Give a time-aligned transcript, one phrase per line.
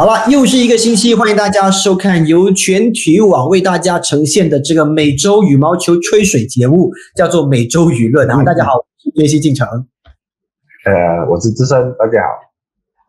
[0.00, 8.42] 好了，又是一个星期，欢迎大家收看由全体育网为大家呈现的这个每周羽毛球吹水节目，叫做每周舆论啊。
[8.42, 9.68] 大家好，我是叶西进城。
[10.86, 12.49] 呃，我是资深，大家好。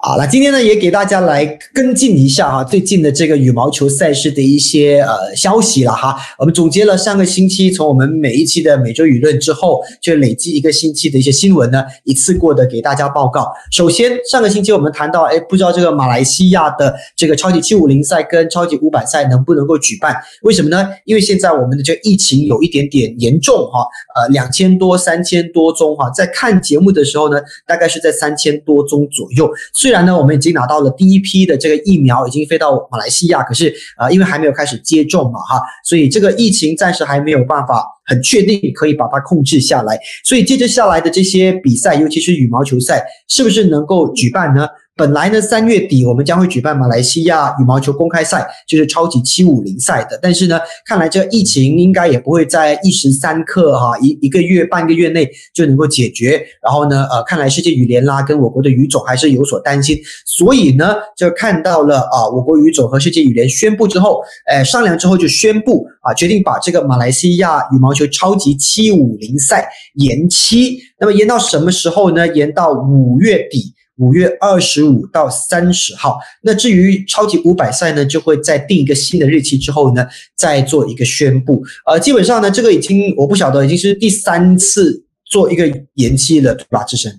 [0.03, 1.45] 好，那今天呢也给大家来
[1.75, 6.17] 跟进一下哈，最近的这个羽毛球赛事的一些呃消息了哈。
[6.39, 13.53] 我们总结了上个星期从我们每一期的每周舆论之后，就累计一个星期的一些新闻呢，一次过的给大家报告。
[13.71, 20.15] 首先，上个星期我们谈到，哎，不知道这个马来西亚的这个超级七五零赛跟超级五百赛能不能够举办？
[20.41, 20.89] 为什么呢？
[21.05, 29.47] 因为现在我们的这个疫情有一点点严重哈，呃，两千多、三千多宗哈，在看节目的时候呢，大概是在三千多宗左右。
[29.71, 39.99] 所以虽然呢，我们已经拿到了第一批的这个疫苗，已经飞到马来西亚，可是啊，因为还没有开始接种嘛，哈，所以这个疫情暂时还没有办法很确定可以把它控制下来。
[40.23, 44.65] 所以接着下来的这些比赛，尤其是羽毛球赛，是不是能够举办呢？
[45.01, 50.19] 本来呢，三月底我们将会举办马来西亚羽毛球公开赛，就是超级七五零赛的。
[50.21, 56.39] 但是呢，看来这疫情应该也不会在一时三刻哈一一个月半个月内就能够解决。
[56.61, 59.97] 然后呢，呃，看来世界羽联啦跟我国的羽总还是有所担心。
[60.23, 70.77] 所以呢，就看到了啊，我国羽总和世界羽联宣布之后，哎，商量之后就宣布啊，决定把这个马来西亚羽毛球超级七五零赛延期。
[70.99, 72.27] 那么延到什么时候呢？
[72.35, 73.73] 延到五月底。
[73.97, 81.61] 五月二十五到三十号，那至于超级五百赛呢，就会在定一个新的日期之后呢，再做一个宣布。
[81.85, 86.83] 呃，基本上呢，这个已经我不晓得已经是第三次做一个延期了，对吧？
[86.83, 87.11] 志深？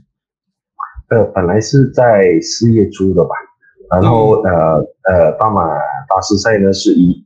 [1.10, 3.30] 呃，本来是在四月初的吧，
[3.90, 4.50] 然后呃
[5.04, 5.62] 呃，大马
[6.08, 7.22] 大师赛呢是一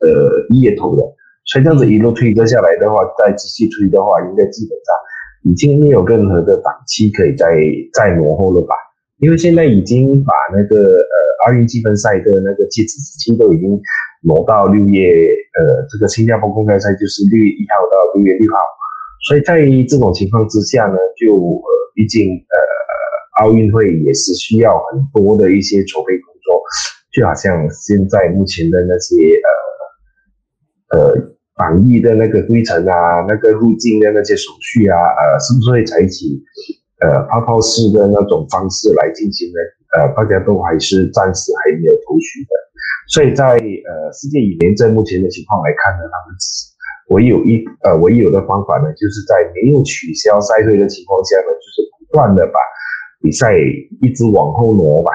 [0.00, 1.02] 呃呃一月头的，
[1.46, 4.94] 所以这样子一路推着下来的话，再继续推的话，应该基本上。
[5.48, 7.56] 已经没有任何的档期可以再
[7.94, 8.74] 再挪后了吧？
[9.18, 13.80] 因为现在已经把那个呃奥运积分赛的那个截止日期都已经
[14.22, 15.08] 挪到六月，
[15.58, 18.58] 呃，这个新加坡公开赛就是六月一号到六月六号，
[19.28, 26.60] 所以在这种情况之下呢，就呃，毕竟呃奥运会也是需要很多的一些筹备工作，
[27.12, 29.14] 就好像现在目前的那些
[30.90, 31.35] 呃呃。
[31.56, 36.26] 防疫的那个规程啊，那个入境的那些手续啊，呃，是不是会采取
[37.00, 39.58] 呃泡泡式的那种方式来进行呢？
[39.96, 42.50] 呃，大家都还是暂时还没有头绪的。
[43.08, 46.36] 所以在呃世界羽联在目前的情况来看呢，他们
[47.16, 52.58] 唯有一呃唯有的方法呢，就是在没有取消赛会的情况下呢，就是不断的把
[53.22, 53.56] 比赛
[54.02, 55.10] 一直往后挪吧。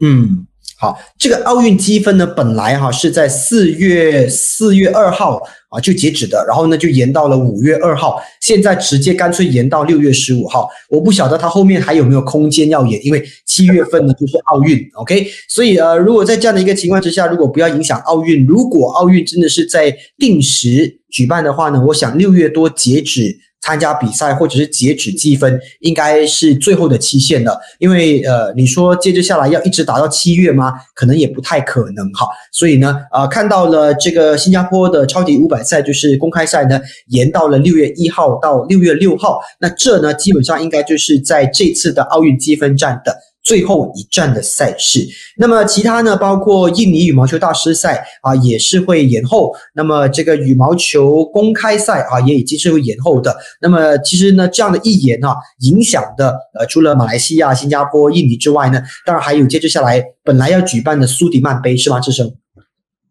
[0.00, 0.46] 嗯。
[0.78, 5.38] 好，这个奥运积分呢，本来哈是在四月四月二号
[5.68, 10.70] 啊就截止的，然后呢就延到了五月二号，现在直接干脆延到六月十五号。
[10.88, 15.26] 我不晓得它后面还有没有空间要延，因为七月份呢就是奥运，OK？
[15.50, 23.38] 所以呃，如果在这样的一个情况之下，如果不要影响奥运，如果奥运真的是在定时举办的话呢，我想六月多截止。
[23.60, 27.60] 参加比赛或者是截止积分，应该是最后的期限了。
[27.78, 30.72] 因为呃，你说接着下来要一直打到七月吗？
[30.94, 32.26] 可能也不太可能哈。
[32.52, 39.40] 所以呢，呃，看到了这个新加坡的超级五百赛，就是公开赛呢，延到了六月一号到六月六号。
[39.58, 43.14] 那这呢，基本上应该就是在这次的奥运积分战的。
[43.50, 45.00] 最后一站的赛事，
[45.36, 46.16] 那么其他呢？
[46.16, 49.52] 包括印尼羽毛球大师赛啊，也是会延后。
[49.74, 53.36] 那么这个羽毛球公开赛啊，也已经是会延后的。
[53.60, 61.98] 那么其实呢，这样的一延啊，影响的呃，除了马来西亚、新加坡、印尼之外呢，当然还有接着下来本来要举办的苏迪曼杯是吗？
[61.98, 62.32] 志生？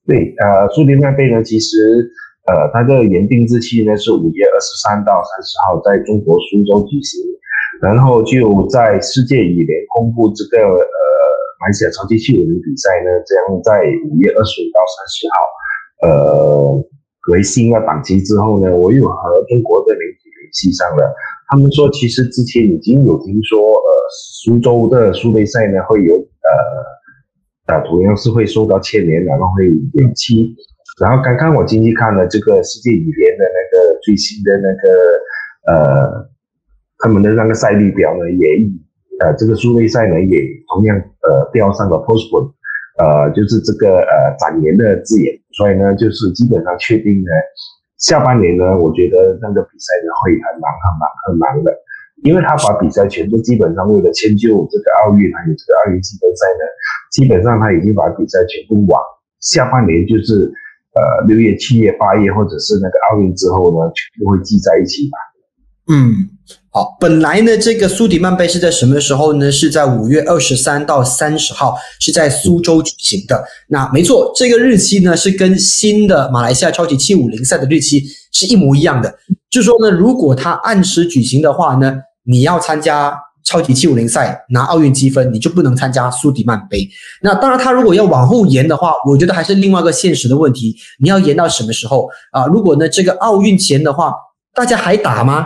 [0.08, 2.10] 对，呃，苏迪曼杯呢，其实
[2.48, 7.20] 呃，它的原定日期呢是五月二十三到三十号，在中国苏州举行。
[7.82, 10.84] 然后就在世界羽联公布这个呃
[11.62, 15.40] 马来西亚超级七五零比赛呢，将在五月二十五到三十号，
[16.08, 16.84] 呃
[17.32, 21.16] 为新的档期之后呢，我又和中国的媒体联系上了，
[21.48, 23.92] 他们说其实之前已经有听说，呃
[24.44, 30.54] 苏州的苏杯赛呢会有呃呃同样是会受到牵连，然后会延期。
[31.00, 36.29] 然后刚刚我进去看了这个世界羽联的那个最新的那个呃。
[37.00, 38.60] 他们的那个赛历表呢，也
[39.20, 40.40] 呃，这个苏杯赛呢，也
[40.72, 40.96] 同样
[41.28, 42.52] 呃标上了 postpone，
[42.98, 47.32] 呃，就是这个呃展延的字眼，所以呢，就是基本上确定呢，
[47.98, 51.76] 下半年呢，我觉得那个比赛呢会很忙很忙很忙的，
[52.24, 56.64] 因为他把比赛全部基本上为了迁就这个奥运还有这个奥运积分赛呢，
[57.12, 59.02] 基本上他已经把比赛全部往
[59.42, 60.50] 下半年，就是
[60.96, 65.18] 呃六月、七月、八月或者是那个奥运之后呢，全部会聚在一起吧。
[65.92, 66.39] 嗯。
[66.80, 69.52] 好，本来呢，这个苏迪曼杯是在什么时候呢？
[69.52, 73.44] 是在五月二十三到三十号，是在苏州举行的。
[73.68, 79.14] 那没错，这个日期呢是跟新的马来西亚超级七五零赛的日期是一模一样的。
[79.50, 86.88] 就说呢，如果他按时举行的话呢，你要参加超级七五零赛拿奥运积分，你就不能参加苏迪曼杯。
[87.22, 92.46] 那当然，他如果要往后延的话，我觉得还是另外一个现实的问题，你要延到什么时候啊？
[92.46, 94.14] 如果呢这个奥运前的话，
[94.56, 95.46] 大家还打吗？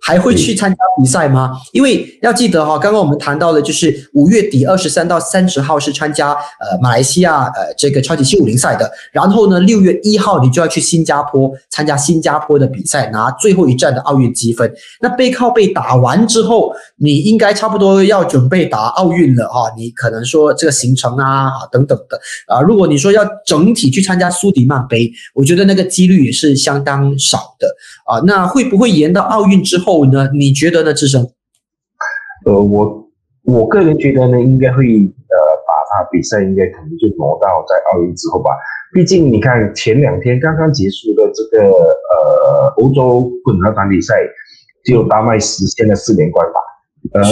[0.00, 1.52] 还会去参加比赛吗？
[1.72, 14.72] 因为要记得哈，刚刚我们谈到的，就是五月底二十三到三十号是参加呃马来西亚呃这个超级七五零赛的，然后呢六月一号你就要去新加坡参加新加坡的比赛，拿最后一站的奥运积分。
[15.00, 19.72] 那背靠背打完之后，你应该差不多要准备打奥运了哈。
[19.76, 22.16] 你可能说这个行程啊等等的
[22.46, 27.66] 啊，如果你说要整体去参加苏迪曼杯，我觉得那个几率也是相当少的
[28.04, 28.22] 啊。
[28.24, 29.95] 那会不会延到奥运之后？
[30.04, 30.28] 呢？
[30.34, 30.92] 你觉得呢？
[30.92, 31.26] 智生？
[32.44, 33.08] 呃，我
[33.44, 38.50] 我个人觉得呢，应该会呃，把他比赛应该可能就挪到在奥运之后吧。
[38.92, 44.14] 毕竟你看前两天刚刚结束的这个呃欧洲混合团体赛，
[44.84, 46.60] 就丹麦实现了四连冠吧。
[47.12, 47.22] 而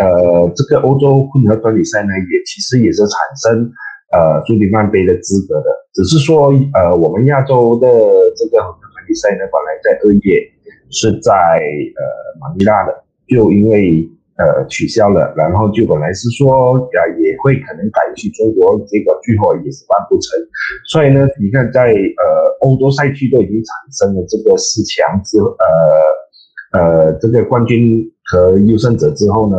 [0.00, 3.72] 呃这个欧洲混合团体赛呢，也其实也是产生
[4.12, 5.66] 呃朱迪曼杯的资格的。
[5.92, 7.88] 只是说呃我们亚洲的
[8.36, 10.51] 这个混合团体赛呢，本来在二月。
[10.92, 12.02] 是在呃
[12.38, 12.94] 马尼拉的，
[13.26, 14.06] 就因为
[14.36, 20.38] 呃取消了，然后就本来是说啊也会可能改去中国，结果最后也是办不成。
[20.86, 29.56] 所以呢，你看在呃欧洲赛区都已经产生了这个四强之呃呃这个冠军和优胜者之后呢，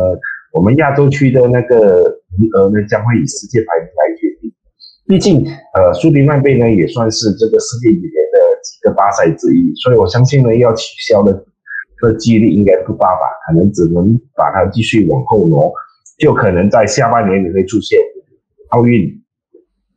[0.52, 4.52] 我们亚洲区的那个名额呢将会以世界排名来决定。
[5.06, 5.44] 毕竟
[5.74, 8.23] 呃苏迪曼杯呢也算是这个世界羽联。
[8.84, 11.32] 个大赛之一，所以我相信呢，要取消的
[12.00, 13.22] 的几率应该不大吧？
[13.46, 15.72] 可能只能把它继续往后挪，
[16.18, 17.98] 就可能在下半年你会出现
[18.68, 19.10] 奥运、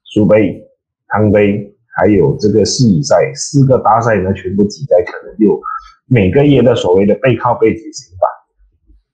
[0.05, 0.59] 苏杯、
[1.07, 5.59] 汤杯，还有这个世羽赛四个大赛呢，全部挤在可能就
[6.07, 8.27] 每个月的所谓的背靠背举行吧。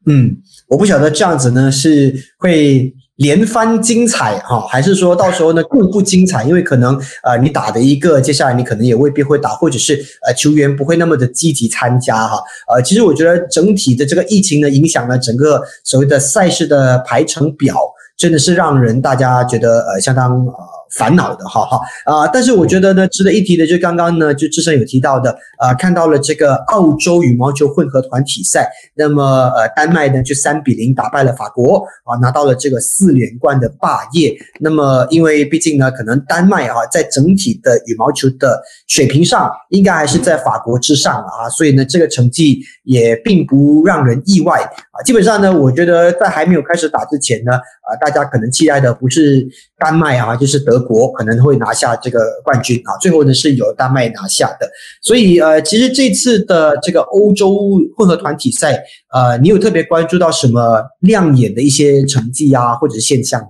[0.05, 0.37] 嗯，
[0.69, 2.93] 我不晓得这样子呢是会。
[3.17, 6.43] 连番精彩哈，还是说到时候呢更不精彩？
[6.43, 9.93] 因为可能呃你打的一个，接下来你可能也未必会打，或者是
[10.25, 12.41] 呃球员不会那么的积极参加哈。
[12.73, 17.75] 呃，其实我觉得整体的这个疫情呢，影响了整个所谓的赛事的排程表，
[18.17, 20.72] 真的是让人大家觉得呃相当呃。
[20.97, 22.27] 烦恼的哈哈啊！
[22.27, 34.35] 但是我觉得呢，值得一提的就刚刚呢，就智胜有提到的啊，看到了这个澳洲羽毛球混合团体赛，那么呃，丹麦呢就三比零打败了法国啊，拿到了这个四连冠的霸业。
[34.59, 45.01] 那么因为毕竟呢，可能丹麦啊在整体的羽毛球的水平上，应该还是在法国之上啊，所以呢，这个成绩也并不让人意外啊。
[45.03, 49.47] 基本上呢，我觉得在还没有开始打之前呢，啊，大家可能期待的不是
[49.79, 50.82] 丹麦啊，就是德。
[50.83, 54.69] 国可能会拿下这个冠军啊，最后呢是由丹麦拿下的。
[55.01, 58.83] 所以呃，其实这次的这个欧洲混合团体赛，
[59.13, 63.47] 呃，你有特别关注到什么亮眼的一些成绩啊，或者现象吗？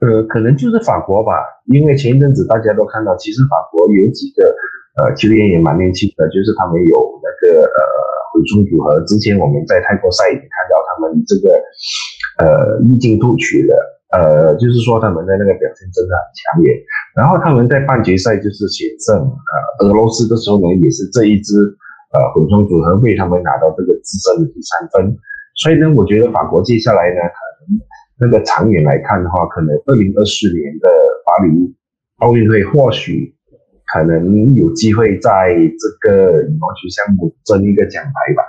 [0.00, 1.32] 呃，可能就是法国吧，
[1.66, 4.54] 因为前一阵子大家都看到，其实法国有几个
[4.96, 7.80] 呃球员也蛮年轻的，就是他们有那个呃
[8.32, 11.62] 混双组合，之前我们在泰国赛也看到他们这个
[12.38, 13.76] 呃逆境突取的。
[14.10, 16.74] 呃，就是说他们的那个表现真的很强烈，
[17.14, 21.54] 然后他们在半决赛就是险胜呃俄罗斯的时候呢，也是这一支
[22.12, 25.16] 呃混双组合为他们拿到这个自身的第三分，
[25.54, 27.80] 所以呢，我觉得法国接下来呢，可能
[28.18, 30.88] 那个长远来看的话，可能二零二四年的
[31.24, 31.72] 巴黎
[32.18, 33.32] 奥运会或许
[33.94, 38.42] 可能有机会在这个羽毛球项目争一个奖牌吧。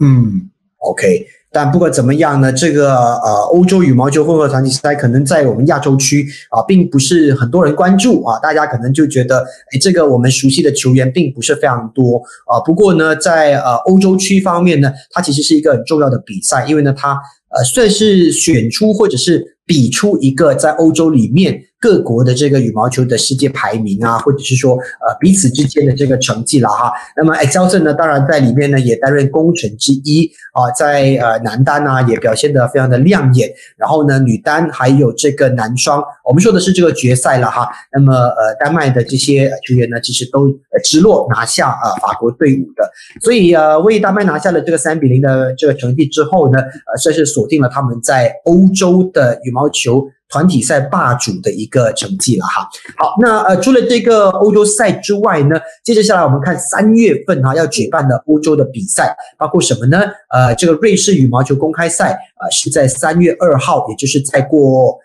[0.00, 0.50] 嗯。
[0.78, 1.26] ，OK。
[1.52, 12.60] 但不管怎么样呢，这个呃欧洲羽毛球混合团体赛可能在我们亚洲区啊，并不是很多人关注啊，大家可能就觉得，哎，这个我们熟悉的球员并不是非常多啊。
[12.60, 17.18] 不过呢，在呃欧洲区方面呢，它其实是一个很重要的比赛，因为呢，它
[17.48, 21.62] 呃算是选出或者是比出一个在欧洲里面。
[21.78, 26.90] 各国的这个羽毛球的世界排名啊，或者是说呃彼此之间的这个成绩了哈。
[27.14, 33.52] 那么 Excelson 呢，当然在里面呢也担任功臣之一啊，在呃男单呢也表现得非常的亮眼。
[33.76, 37.68] 然后呢，女单还有这个男双，我们说的是这个决赛了哈。
[37.92, 40.48] 那么呃，丹麦的这些球员呢，其实都
[40.82, 42.90] 直落拿下啊法国队伍的。
[43.22, 50.04] 所以呃，为丹麦拿下了这个三比零的这个成绩之后呢，呃，算是锁定了他们在欧洲的羽毛球。
[50.28, 52.68] 团体赛霸主的一个成绩了哈。
[52.98, 60.00] 好，那呃除了这个欧洲赛之外呢，接着下来我们看三月份哈要举办的欧洲的比赛，包括什么呢？
[60.34, 64.98] 呃，这个瑞士羽毛球公开赛啊是在三月二号，也就是再过。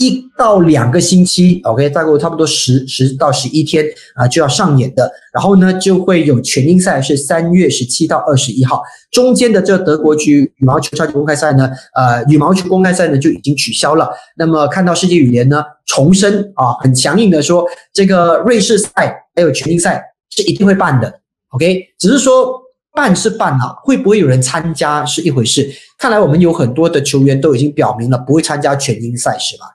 [0.00, 5.12] 一到两个星期，OK，再过差不多十十到十一天啊，就要上演的。
[5.30, 14.08] 然后呢，就会有全英赛是三月十七到二十一号，中间的这德国区羽毛球超级公开赛呢，呃，羽毛球公开赛呢就已经取消了。
[14.38, 22.58] 那么看到世界羽联呢重申啊，很强硬的说，这个瑞士赛还有全英赛是一定会办的，OK，只是说
[22.94, 25.70] 办是办啊，会不会有人参加是一回事。
[25.98, 29.66] 看来我们有很多的球员都已经表明了不会参加全英赛，是吧？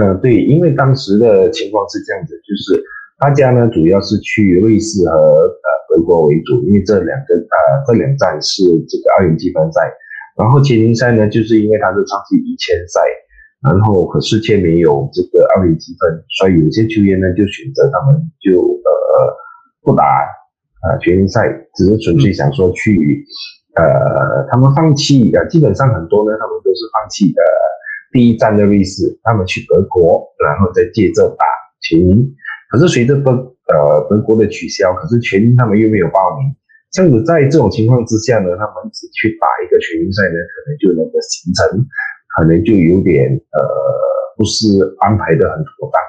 [0.00, 2.82] 呃，对，因为当时的情况是这样子，就是
[3.18, 5.12] 大家呢主要是去瑞士和
[5.44, 9.92] 呃德国为主，因为这两个呃这两站是这个奥运积分赛，
[10.38, 13.02] 然后全英赛呢，就是因为它是长期一千赛，
[13.62, 19.36] 然后可是却没有这个奥运积分，所以有些球员呢就选择他们就呃
[19.82, 20.04] 不打
[20.88, 23.22] 呃全英赛，只是纯粹想说去
[23.76, 27.42] 呃他们放弃呃基本上很多呢他们都是放弃的。
[28.12, 31.44] 第一站的瑞士，他们去德国，然后再接着打
[31.80, 32.34] 全英。
[32.70, 33.30] 可是随着德
[33.68, 36.54] 呃德国的取消，可是全英他们又没有报名。
[36.90, 41.86] 这样子在这种情况之下呢，他们只去打一个全英赛呢，可能就那个行程
[42.36, 43.60] 可能就有点呃
[44.36, 44.66] 不是
[44.98, 46.00] 安排的很妥当。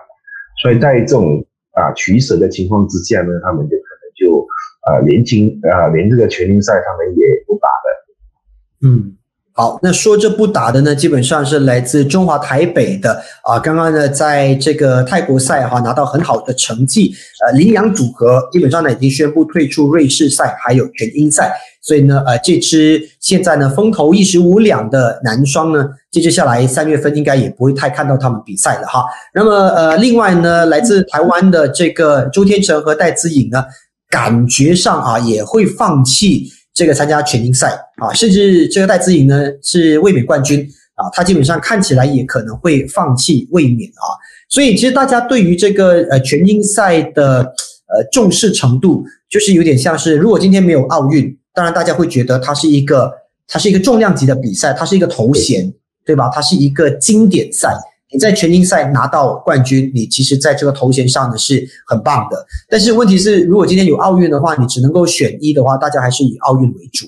[0.61, 4.47] 所以在这种啊取舍的情况之下呢，他们就可能就
[4.87, 8.89] 呃连今啊连这个全英赛他们也不打了。
[8.89, 9.17] 嗯。
[9.53, 13.59] 好，那说这不打的呢，基本上是来自中华台北的啊。
[13.59, 17.13] 刚刚呢，在这个泰国赛哈拿到很好的成绩，
[17.45, 21.53] 呃，羚羊组合基本上呢已经宣布退出瑞士赛，还有全英赛。
[21.81, 29.03] 所以呢，呃，这支现在呢风头一时无两的男双呢，接着下来三月份应该也不会太看到他们比赛了哈。
[29.33, 33.65] 那么呃，另外呢，来自台湾的这个周天成和戴资颖呢，
[34.09, 36.49] 感觉上啊也会放弃。
[36.73, 44.07] 这个参加全英赛啊，甚至这个戴资颖呢是卫冕冠军啊，他基本上看起来也可能会放弃卫冕啊。
[44.49, 53.11] 所以其实大家对于这个呃全英赛的呃重视程度，就是有点像是如果今天没有奥运，当然大家会觉得它是一个
[53.47, 55.71] 它是一个重量级的比赛，它是一个头衔，
[56.05, 56.29] 对吧？
[56.33, 57.73] 它是一个经典赛。
[58.11, 62.45] 你在全英赛拿到冠军，你其实在这个头衔上呢是很棒的。
[62.69, 67.07] 但是问题是，如果今天有奥运的话，你只能够选一的话，大家还是以奥运为主。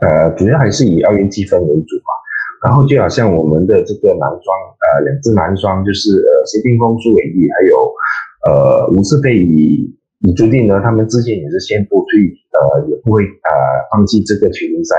[0.00, 2.12] 呃，主要还是以奥运积分为主嘛。
[2.64, 4.48] 然后就好像我们的这个男双，
[4.80, 7.94] 呃，两支男双就是呃，谢霆锋、苏伟毅，还有
[8.48, 9.86] 呃，吴世佩与
[10.20, 13.50] 李朱棣呢，他们之前也是宣布退，呃，也不会呃
[13.92, 14.96] 放弃这个全英赛。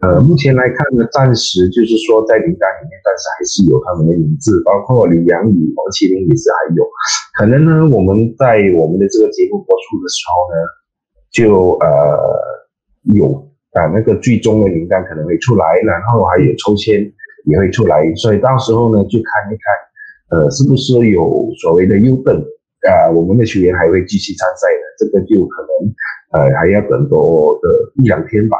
[0.00, 6.88] 呃，目前来看呢，暂时就是说在名单里面，但是还是有他们的名字，包括李阳宇、王麒麟也是还有。
[7.36, 10.56] 可能呢，我们在我们的这个节目播出的时候呢，
[11.28, 12.16] 就呃
[13.12, 13.28] 有
[13.76, 17.04] 啊那个最终的名单可能会出来，然后还有抽签
[17.44, 22.40] 也会出来，所以到时候呢就看一看，呃，是不是有所谓的优等
[22.88, 27.68] 啊，我们的球员还会继续参赛的，这个就可能呃还要等多的
[28.02, 28.56] 一两天吧。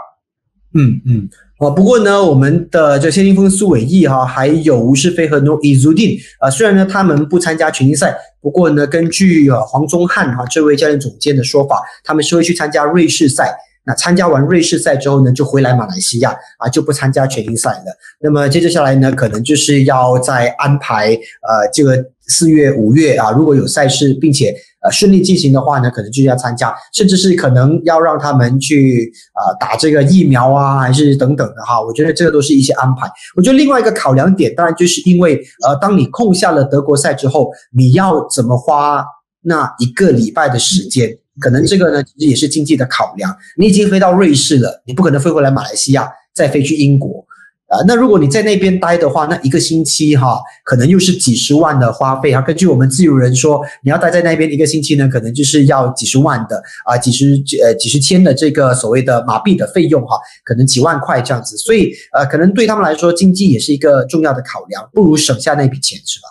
[0.75, 13.53] 嗯嗯，啊，不过呢，我们的这谢霆锋、苏伟毅哈，还有吴世飞和诺伊祖丁啊，虽然呢他们不参加全英赛，不过呢，根据啊黄宗汉哈这位教练总监的说法，他们是会去参加瑞士赛。
[13.85, 17.97] 那参加完瑞士赛之后呢，就回来马来西亚啊，就不参加全英赛了。
[18.21, 21.97] 那么接着下来呢，可能就是要再安排呃这个
[22.29, 31.81] 四月、五月啊，如果有赛事并且呃顺利进行的话呢，可能就要参加，甚至是可能要让他们去啊打这个疫苗啊，还是等等的哈。
[31.81, 33.11] 我觉得这个都是一些安排。
[33.35, 39.05] 我觉得另外一个考量点，当然就是因为呃，当你空下了德国赛之后，你要怎么花
[39.43, 41.17] 那一个礼拜的时间？
[41.41, 43.35] 可能这个呢，其实也是经济的考量。
[43.57, 47.25] 你已经飞到瑞士了，你不可能飞回来马来西亚，再飞去英国
[47.69, 47.83] 啊。
[47.87, 52.43] 那如果你在那边待的话，那一个星期哈，可能又是几十万的花费啊。
[52.43, 61.57] 根据我们自由人说，你要待在那边一个星期呢，可能就是要几十万的啊，几十呃几十千的这个所谓的马币的费用哈，可能几万块这样子。
[61.57, 66.29] 所以呃，可能对他们来说，经济也是一个重要的考量，不如省下那笔钱，是吧？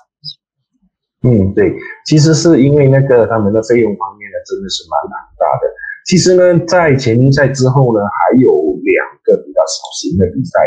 [1.21, 1.73] 嗯，对，
[2.05, 5.67] 其实是因为那个他们的费用方面，真的是蛮蛮大的。
[6.05, 8.49] 其实呢，在前英赛之后呢，还有
[8.83, 10.59] 两个比较小型的比赛，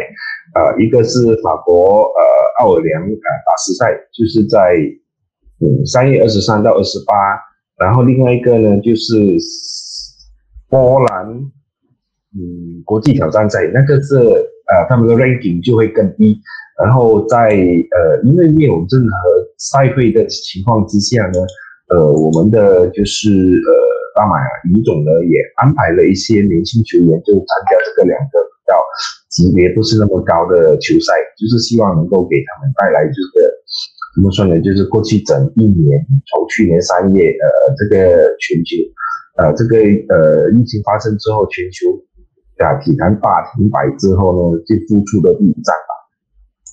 [0.54, 2.22] 呃，一个是法国呃
[2.60, 4.76] 奥尔良呃大师赛，就是在
[5.60, 7.14] 嗯三月二十三到二十八，
[7.78, 9.14] 然后另外一个呢就是
[10.68, 11.26] 波兰
[12.34, 16.38] 嗯国际挑战赛，那个是呃他们的 ranking 就会更低。
[16.82, 19.12] 然后在呃，因为没有任何
[19.58, 21.38] 赛会的情况之下呢，
[21.92, 23.70] 呃，我们的就是呃，
[24.16, 24.40] 大马
[24.72, 28.72] 乙总呢也安排了一些年轻球员就参加这个两个比较
[29.28, 33.52] 级别不是那么高的球赛，就是希望能够给他们带来这个
[34.16, 34.58] 怎么说呢？
[34.62, 36.00] 就是过去整一年，
[36.32, 38.76] 从去年三月呃，这个全球
[39.36, 39.76] 呃这个
[40.08, 41.92] 呃疫情发生之后，全球
[42.64, 45.76] 啊体坛大停摆之后呢，就付出的比战。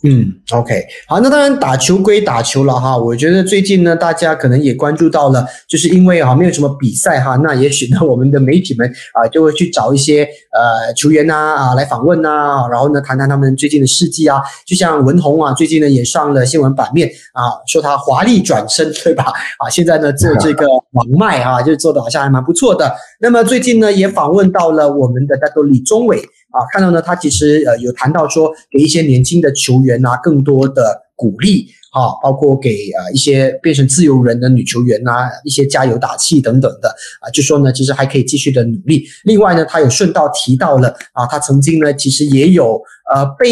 [0.01, 2.97] 嗯，OK，好，那当然打球归打球了哈。
[2.97, 14.41] 我觉得最近呢，大家可能也关注到了，就是因为哈没有什么比赛哈，那也许呢我们的媒体们啊就会去找一些呃球员呐啊来访问呐，然后呢谈谈他们最近的事迹啊。
[14.65, 19.25] 就像文宏啊，最近呢也上了新闻版面啊，说他华丽转身，对吧？
[19.59, 22.93] 啊，现在呢做这个网卖啊， 就做的好像还蛮不错的。
[23.19, 26.19] 那么最近呢也访问到了我们的叫做李宗伟。
[26.51, 36.89] 啊，看到呢，他其实呃有谈到说，给一些年轻的球员呐更多的鼓励，啊，包括给啊一些变成自由人的女球员呐一些加油打气等等的，
[37.21, 39.05] 啊，就说呢，其实还可以继续的努力。
[39.23, 42.81] 另外呢，他有顺道提到了啊，他曾经呢其实也有。
[43.11, 43.47] 呃，被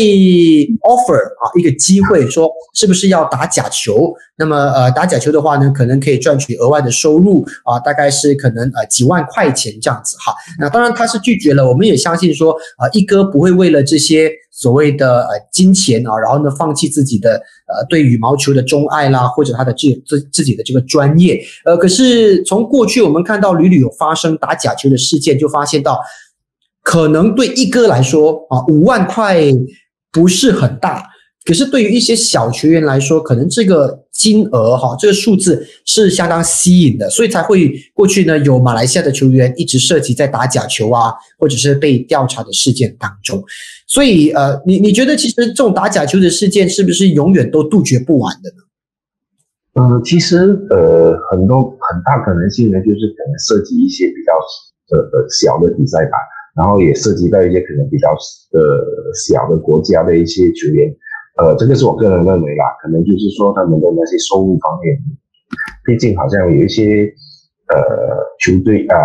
[0.83, 4.13] offer 啊一个机会，说是不是要打假球？
[4.37, 10.31] 那么呃，打假球的话呢，可能可以赚取额外的收入啊，大概是可能呃几万块钱这样子哈。
[10.59, 17.35] 那当然他是拒绝了，我们也相信说啊，一哥不会为了这些所谓的呃金钱啊，然后呢放弃自己的
[17.67, 21.39] 呃对羽毛球的钟爱啦，或者他的自自自己的这个专业。
[21.63, 25.99] 呃，可是从过去我们看到屡屡有发生打假球的事件，就发现到。
[26.83, 29.41] 可能对一哥来说啊，五万块
[30.09, 31.03] 不是很大，
[31.43, 43.43] 可是对于一些小球员来说，可能这个金额哈，这个数字是相当吸引的，所以才会过去呢有马来西亚的球员一直涉及在打假球啊，或者是被调查的事件当中。
[43.85, 48.63] 所以呃，你你觉得其实这种打假球的事件是不是永远都杜绝不完的呢？
[49.79, 50.37] 嗯，其实
[50.71, 54.33] 呃，很多很大可能性呢，就是可能涉及一些比较
[54.97, 56.17] 呃呃小的比赛吧。
[56.57, 58.09] 然后也涉及到一些可能比较
[58.51, 60.89] 呃小的国家的一些球员，
[61.37, 64.97] 呃，这个是我个人认为啦，可能就是说他们的那些收入方面，
[65.85, 67.05] 毕竟好像有一些
[67.69, 67.77] 呃
[68.41, 68.97] 球队啊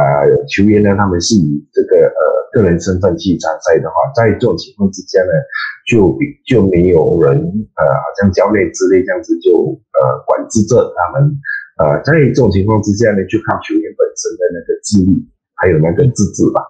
[0.49, 5.33] 球员呢，他们是以这个呃个人身份去参赛的话，在这种情况之下呢，
[5.87, 9.53] 就比就没有人呃好像教练之类这样子就
[9.92, 11.37] 呃管制着他们，
[11.85, 15.21] 呃，在这种情况之下呢，就靠球员本身的那个纪律
[15.61, 16.64] 还有那个自制吧。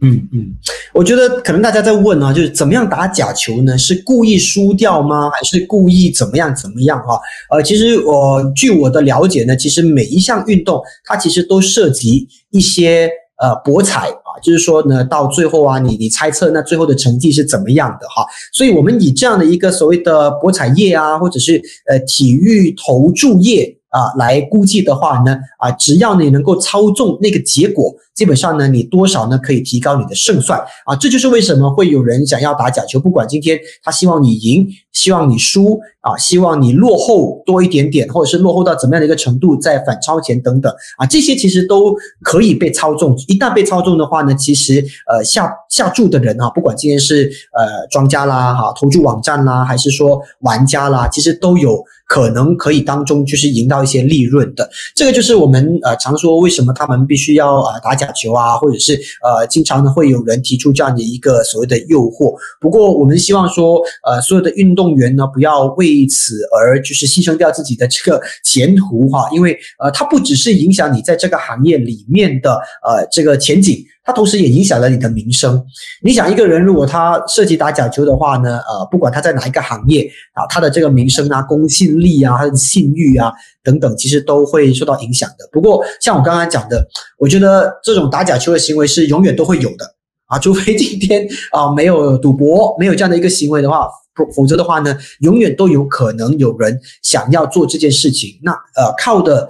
[0.00, 0.52] 嗯嗯，
[0.92, 3.78] 我觉得可能大家在问啊，就是怎么样打假球呢？
[3.78, 5.30] 是故意输掉吗？
[5.30, 7.18] 还是故意怎么样怎么样哈？
[7.50, 13.08] 呃，其实我据我的了解呢，其实每一项运动它其实都涉及一些
[13.42, 18.26] 呃博彩啊，就是说呢，到最后啊，你你猜测那最后的成绩是怎么样的哈？
[18.52, 27.94] 所以我们以这样的一个所谓的博彩业啊，或者是呃体育投注业啊来估计的话呢，啊，只要你能够操纵那个结果。
[28.14, 30.94] 基本上呢，你多少呢可以提高你的胜算啊？
[30.94, 43.16] 这就是为什么会有人想要打假球，不管今天他希望你赢，希望你输啊，希望你落后多一点点，或者是落后到怎么样的一个程度再反超前等等啊，这些其实都可以被操纵。
[43.26, 47.28] 一旦被操纵的话呢，其实呃下下注的人啊，不管今天是
[47.58, 51.84] 呃庄家啦哈，投注网站啦，还是说玩家啦，其实都有。
[52.06, 62.34] 可能可以当中就是赢到一些利润的，这个就是我们呃常说为什么他们必须要呃打假球啊，或者是呃经常呢会有人提出这样的一个所谓的诱惑。
[62.60, 73.84] 不过我们希望说呃所有的运动员呢不要为此而就是牺牲掉自己的这个前途哈，因为呃它不只是影响你在这个行业里面的呃这个前景。
[74.04, 75.64] 它同时也影响了你的名声。
[76.02, 85.48] 你想，一个人如果他涉及打假球的话呢，呃，不管他在哪一个行业啊，他的这个名声啊、公信力啊、他的信誉啊等等，其实都会受到影响的。
[85.50, 86.86] 不过，像我刚刚讲的，
[87.18, 89.94] 我觉得这种打假球的行为是永远都会有的
[90.26, 98.38] 啊，除非今天啊没有赌博，没有这样的一个行为的话，否否则的话呢，永远都有可能有人想要做这件事情。
[98.42, 99.48] 那呃，靠的。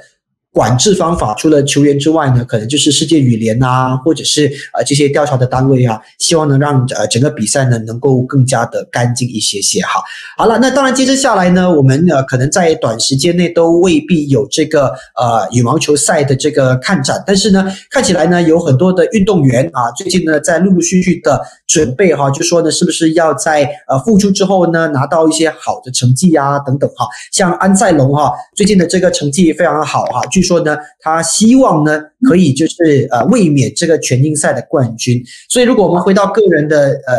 [0.55, 10.01] 管制方法除了球员之外呢，可能就是世界羽联啊，或者是呃这些调查的单位啊，希望能让呃整个比赛呢能够更加的干净一些些哈。
[10.39, 30.44] 好了，那当然接着下来呢，我们呃可能在短时间内都未必有这个呃羽毛球赛的这个看展，但是呢，看起来呢有很多的运动员啊，最近呢在陆陆续续的准备哈，就说呢是不是要在呃复出之后呢拿到一些好的成绩啊等等哈，像安塞龙哈最近的这个成绩非常好哈，据。
[30.45, 35.21] 说呢，他希望呢可以就是呃卫冕这个全英赛的冠军。
[35.49, 37.15] 所以如果我们回到个人的呃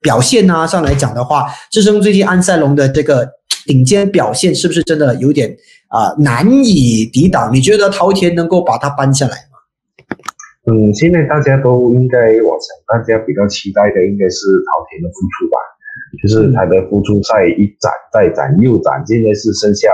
[0.00, 3.28] 表现啊上来讲的话，智胜最近安塞龙的这个
[3.66, 5.54] 顶尖表现是不是真的有点
[5.88, 7.52] 啊难以抵挡？
[7.54, 9.58] 你觉得陶田能够把它搬下来吗？
[10.66, 15.56] 嗯，现在大家都应该，我想大家比较期待的应该是陶田的复出吧，
[16.22, 19.88] 就是他的复出赛一展再展又展，现在是剩下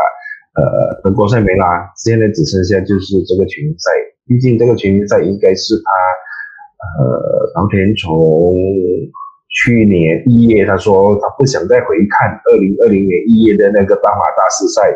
[0.56, 3.90] 呃德国赛没啦，现在只剩下就是这个全赛，
[4.26, 5.90] 毕竟这个全运赛应该是他
[6.98, 8.54] 呃陶田从
[9.50, 14.90] 去年一月他说他不想再回看二零二零年一月的那个大马大师赛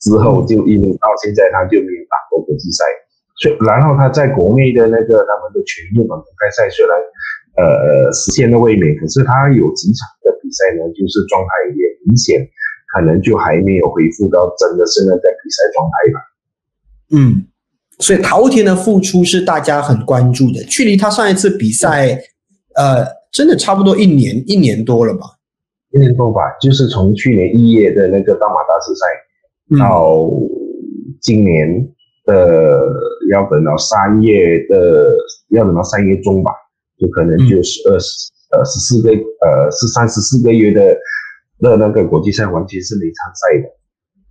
[0.00, 2.84] 之后，就一直到现在他就没有打过国际赛。
[3.36, 6.96] 所以，然后他在国内的那个他们的全日本公开赛虽然
[7.56, 12.40] 呃实现了卫冕，可是他有几场的比赛呢，就是状态也明显
[12.92, 16.20] 可能就还没有恢复到真的是那个比赛状态吧。
[17.10, 17.46] 嗯，
[17.98, 22.18] 所以陶田的复出是大家很关注的，距离他上一次比赛
[22.74, 25.26] 呃真的差不多一年一年多了吧？
[25.92, 30.30] 一年多吧，就是从去年一月的那个大马大师赛到
[31.20, 31.88] 今年。
[32.26, 32.92] 的
[33.30, 35.14] 要等到三月的，
[35.50, 36.50] 要等到三月中吧，
[36.98, 40.98] 就可能就是二十呃十四个呃是三十四个月的
[41.58, 43.75] 那那个国际赛完全是没参赛的。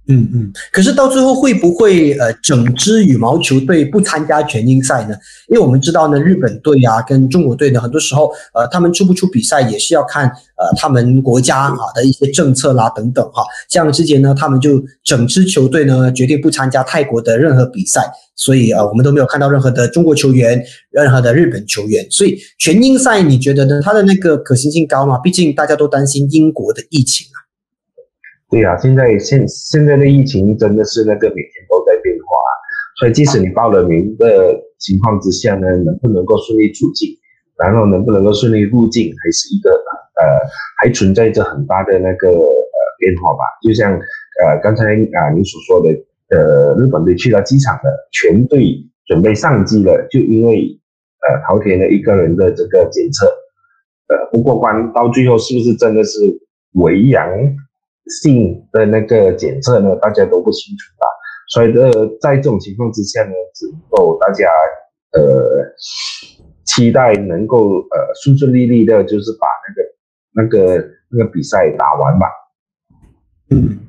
[0.08, 5.16] 嗯嗯，可是到最后会不会呃整支羽毛球队不参加全英赛呢？
[5.50, 13.44] 因为我们知道呢，日本队啊跟中国队呢，很多时候呃他们出不出比赛也是要看呃他们国家啊的一些政策啦等等哈。
[13.68, 18.02] 像之前呢，他们就整支球队呢决定不参加泰国的任何比赛，
[18.36, 22.06] 所以呃我们都没有看到任何的中国球员、任何的日本球员。
[22.12, 23.82] 所以全英赛你觉得呢？
[23.84, 25.18] 它的那个可行性高吗？
[25.24, 27.45] 毕竟大家都担心英国的疫情啊。
[28.50, 32.38] 对啊，现在现现在的疫情真的是那个每天都在变化，
[33.00, 37.10] 所以即使你报了名的情况之下呢，能不能够顺利出境，
[37.58, 40.48] 然后能不能够顺利入境，还是一个呃
[40.80, 43.40] 还存在着很大的那个呃变化吧。
[43.64, 45.90] 就像呃刚才啊你所说的，
[46.30, 48.78] 呃日本队去到机场的全队
[49.08, 50.80] 准备上机了，就因为
[51.28, 53.26] 呃陶田的一个人的这个检测
[54.08, 56.20] 呃不过关，到最后是不是真的是
[56.74, 57.28] 为阳？
[58.22, 61.08] 性的那个检测呢，大家都不清楚啦？
[61.50, 61.92] 所以呢，
[62.22, 64.50] 在这种情况之下呢，只能够大家
[65.14, 65.64] 呃
[66.66, 69.84] 期待能够呃顺顺利利的，就是把那个
[70.34, 72.28] 那个那个比赛打完吧。
[73.52, 73.80] 嗯。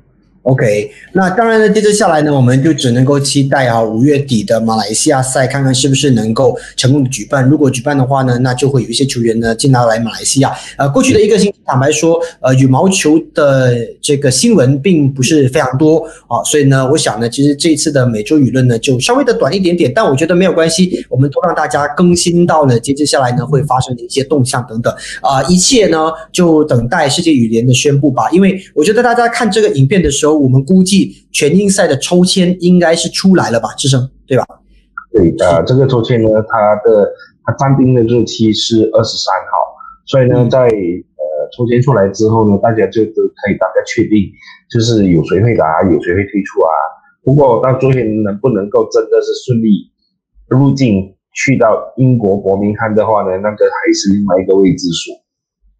[0.47, 7.43] OK，那当然呢，接着下来呢，我们就只能够期待啊，五月底的马来西亚赛，看看是不是能够成功的举办。
[7.43, 10.53] 如果举办的话呢，那就会有一些球员呢进到来马来西亚。
[10.77, 15.97] 呃，过去的一个星期，坦白说，呃，羽毛球的这个新闻并不是非常多
[16.29, 28.29] 啊，所以呢，我想呢，其实这一次的每周舆论呢，就稍微的短一点点，但我觉得没有关系，我们都让大家更新到了接着下来呢会发生的一些动向等等啊，一切呢就等待世界羽联的宣布吧。
[28.31, 30.36] 因为我觉得大家看这个影片的时候。
[30.37, 34.45] 我们估计全英赛的抽签应该是出来了吧，志胜对吧？
[35.11, 37.11] 对，呃，这个抽签呢，它的
[37.43, 39.57] 它暂定的日期是二十三号，
[40.05, 44.29] 所以呢，在呃抽签出来之后呢，大家就都可以大概确定，
[44.69, 46.69] 就是有谁会打，有谁会退出啊。
[47.23, 49.91] 不过到昨天能不能够真的是顺利
[50.47, 55.11] 入境去到英国伯明翰的话呢，那个还是另外一个未知数。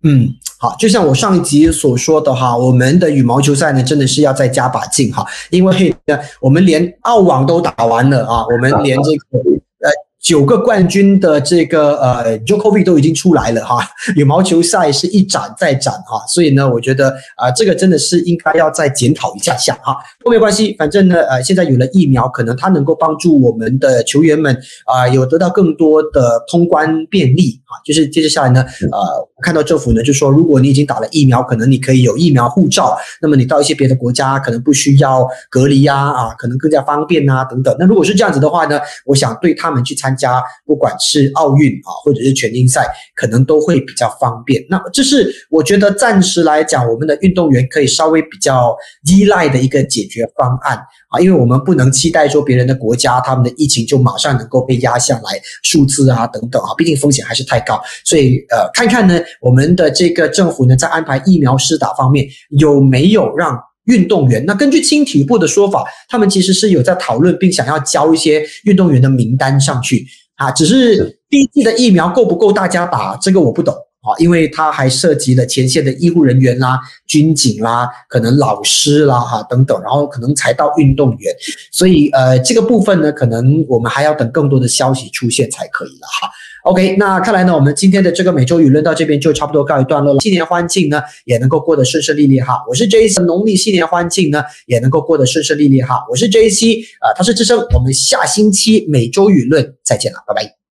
[0.04, 0.30] 嗯。
[0.60, 9.38] 好，就像我上一集所说的哈，我们的羽毛球赛呢，真的是要再加把劲哈，因为呢，我们连澳网都打完了啊，我们连这个
[9.82, 9.92] 呃。
[10.20, 13.78] 九个冠军的这个呃 j o k o v i 都已经出来了哈，
[14.18, 19.96] 羽毛球赛是一展再展哈，所以呢，我觉得啊，这个真的是应该要再检讨一下下哈。
[20.26, 24.54] 都没关系，反正呢，呃，现在有了疫苗，可能它能够帮助我们的球员们
[24.86, 27.80] 啊，有得到更多的通关便利啊。
[27.86, 37.74] 就是接着下来呢，呃，看到政府呢就说，如果你已经打了疫苗，可能你可以有疫苗护照，那么你到一些别的国家可能不需要隔离呀啊，可能更加方便啊等等。
[37.80, 40.18] 那如果是这样子的话呢，我想对他们去参。
[40.18, 44.66] 加不管是奥运啊，或者是全英赛，可能都会比较方便。
[44.68, 48.76] 那这是我觉得暂时来讲，我们的运动员可以稍微比较
[49.08, 50.76] 依赖的一个解决方案
[51.10, 57.82] 啊，因为我们不能期待说别人的国家他们的疫情就马上能够被压下来，数字啊等等啊，毕竟风险还是太高。
[58.06, 62.28] 所以呃，看看呢，我们的这个政府呢，在安排疫苗施打方面
[62.60, 63.58] 有没有让。
[63.88, 70.52] 运动员，那根据青体部的说法，他们其实是有在讨论，并想要交一些运动员的名单上去啊。
[70.52, 81.34] 只是第一季的疫苗够不够大家打，这个我不懂啊，因为它还涉及了前线的医护人员啦、军警啦、可能老师啦哈等等，然后可能才到运动员，
[81.72, 86.30] 所以呃这个部分呢，可能我们还要等更多的消息出现才可以了哈。
[86.64, 90.20] OK，那看来呢，我们今天的这个每周舆论到这边就差不多告一段落了。
[90.20, 92.62] 新年欢庆呢，也能够过得顺顺利利哈。
[92.68, 96.04] 我是 J C，农历新年欢庆呢，也能够过得顺顺利利哈。
[96.10, 100.67] 我是 J C，啊，他是智生，我们下星期每周舆论再见了，拜拜。